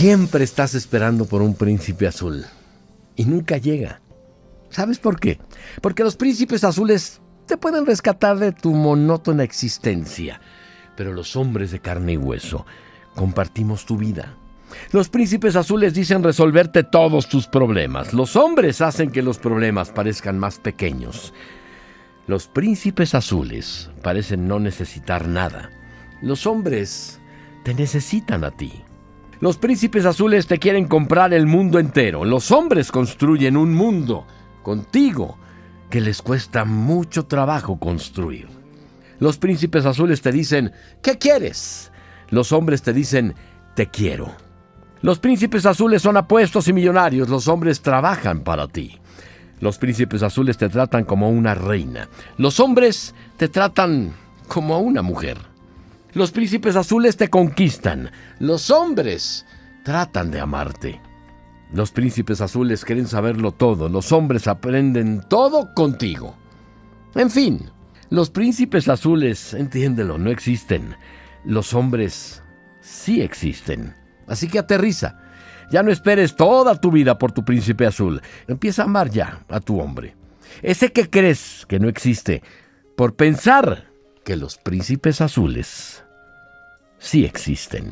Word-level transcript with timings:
Siempre 0.00 0.44
estás 0.44 0.74
esperando 0.74 1.26
por 1.26 1.42
un 1.42 1.54
príncipe 1.54 2.06
azul 2.06 2.46
y 3.16 3.26
nunca 3.26 3.58
llega. 3.58 4.00
¿Sabes 4.70 4.98
por 4.98 5.20
qué? 5.20 5.38
Porque 5.82 6.02
los 6.02 6.16
príncipes 6.16 6.64
azules 6.64 7.20
te 7.44 7.58
pueden 7.58 7.84
rescatar 7.84 8.38
de 8.38 8.52
tu 8.52 8.72
monótona 8.72 9.42
existencia, 9.42 10.40
pero 10.96 11.12
los 11.12 11.36
hombres 11.36 11.70
de 11.70 11.80
carne 11.80 12.14
y 12.14 12.16
hueso 12.16 12.64
compartimos 13.14 13.84
tu 13.84 13.98
vida. 13.98 14.38
Los 14.90 15.10
príncipes 15.10 15.54
azules 15.54 15.92
dicen 15.92 16.24
resolverte 16.24 16.82
todos 16.82 17.28
tus 17.28 17.46
problemas. 17.46 18.14
Los 18.14 18.36
hombres 18.36 18.80
hacen 18.80 19.10
que 19.10 19.20
los 19.20 19.36
problemas 19.36 19.90
parezcan 19.90 20.38
más 20.38 20.58
pequeños. 20.58 21.34
Los 22.26 22.46
príncipes 22.46 23.14
azules 23.14 23.90
parecen 24.02 24.48
no 24.48 24.60
necesitar 24.60 25.28
nada. 25.28 25.68
Los 26.22 26.46
hombres 26.46 27.20
te 27.64 27.74
necesitan 27.74 28.44
a 28.44 28.50
ti. 28.50 28.82
Los 29.40 29.56
príncipes 29.56 30.04
azules 30.04 30.46
te 30.46 30.58
quieren 30.58 30.86
comprar 30.86 31.32
el 31.32 31.46
mundo 31.46 31.78
entero. 31.78 32.26
Los 32.26 32.50
hombres 32.50 32.92
construyen 32.92 33.56
un 33.56 33.72
mundo 33.72 34.26
contigo 34.62 35.38
que 35.88 36.02
les 36.02 36.20
cuesta 36.20 36.66
mucho 36.66 37.24
trabajo 37.24 37.78
construir. 37.78 38.48
Los 39.18 39.38
príncipes 39.38 39.86
azules 39.86 40.20
te 40.20 40.30
dicen, 40.30 40.72
¿qué 41.02 41.16
quieres? 41.16 41.90
Los 42.28 42.52
hombres 42.52 42.82
te 42.82 42.92
dicen, 42.92 43.34
te 43.74 43.86
quiero. 43.86 44.30
Los 45.00 45.18
príncipes 45.18 45.64
azules 45.64 46.02
son 46.02 46.18
apuestos 46.18 46.68
y 46.68 46.74
millonarios, 46.74 47.30
los 47.30 47.48
hombres 47.48 47.80
trabajan 47.80 48.40
para 48.44 48.68
ti. 48.68 48.98
Los 49.60 49.78
príncipes 49.78 50.22
azules 50.22 50.58
te 50.58 50.68
tratan 50.68 51.04
como 51.04 51.30
una 51.30 51.54
reina, 51.54 52.08
los 52.36 52.60
hombres 52.60 53.14
te 53.38 53.48
tratan 53.48 54.12
como 54.48 54.78
una 54.80 55.00
mujer. 55.00 55.49
Los 56.12 56.32
príncipes 56.32 56.76
azules 56.76 57.16
te 57.16 57.28
conquistan. 57.28 58.10
Los 58.38 58.70
hombres 58.70 59.46
tratan 59.84 60.30
de 60.30 60.40
amarte. 60.40 61.00
Los 61.72 61.92
príncipes 61.92 62.40
azules 62.40 62.84
quieren 62.84 63.06
saberlo 63.06 63.52
todo. 63.52 63.88
Los 63.88 64.10
hombres 64.10 64.48
aprenden 64.48 65.22
todo 65.28 65.72
contigo. 65.74 66.36
En 67.14 67.30
fin, 67.30 67.70
los 68.08 68.30
príncipes 68.30 68.88
azules, 68.88 69.54
entiéndelo, 69.54 70.18
no 70.18 70.30
existen. 70.30 70.96
Los 71.44 71.74
hombres 71.74 72.42
sí 72.80 73.22
existen. 73.22 73.94
Así 74.26 74.48
que 74.48 74.58
aterriza. 74.58 75.18
Ya 75.70 75.84
no 75.84 75.92
esperes 75.92 76.34
toda 76.34 76.80
tu 76.80 76.90
vida 76.90 77.18
por 77.18 77.30
tu 77.30 77.44
príncipe 77.44 77.86
azul. 77.86 78.20
Empieza 78.48 78.82
a 78.82 78.86
amar 78.86 79.10
ya 79.10 79.44
a 79.48 79.60
tu 79.60 79.80
hombre. 79.80 80.16
Ese 80.62 80.92
que 80.92 81.08
crees 81.08 81.64
que 81.68 81.78
no 81.78 81.88
existe 81.88 82.42
por 82.96 83.14
pensar 83.14 83.90
que 84.24 84.36
los 84.36 84.58
príncipes 84.58 85.20
azules 85.20 86.04
sí 87.00 87.24
existen. 87.24 87.88